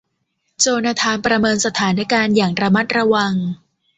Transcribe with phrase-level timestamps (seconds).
[0.59, 3.33] โจนาธานประเมินสถานการณ์อย่างระมัดระวัง